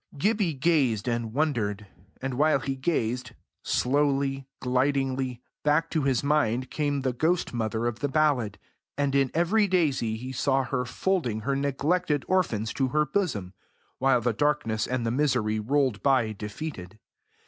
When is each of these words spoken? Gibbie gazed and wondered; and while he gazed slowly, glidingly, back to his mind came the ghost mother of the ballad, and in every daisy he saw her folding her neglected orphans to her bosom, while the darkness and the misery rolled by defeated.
Gibbie 0.17 0.55
gazed 0.55 1.07
and 1.07 1.31
wondered; 1.31 1.85
and 2.23 2.33
while 2.33 2.57
he 2.59 2.75
gazed 2.75 3.33
slowly, 3.61 4.47
glidingly, 4.59 5.43
back 5.63 5.91
to 5.91 6.01
his 6.01 6.23
mind 6.23 6.71
came 6.71 7.01
the 7.01 7.13
ghost 7.13 7.53
mother 7.53 7.85
of 7.85 7.99
the 7.99 8.07
ballad, 8.07 8.57
and 8.97 9.13
in 9.13 9.29
every 9.35 9.67
daisy 9.67 10.17
he 10.17 10.31
saw 10.31 10.63
her 10.63 10.85
folding 10.85 11.41
her 11.41 11.55
neglected 11.55 12.25
orphans 12.27 12.73
to 12.73 12.87
her 12.87 13.05
bosom, 13.05 13.53
while 13.99 14.21
the 14.21 14.33
darkness 14.33 14.87
and 14.87 15.05
the 15.05 15.11
misery 15.11 15.59
rolled 15.59 16.01
by 16.01 16.31
defeated. 16.31 16.97